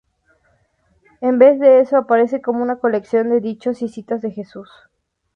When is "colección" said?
2.79-3.29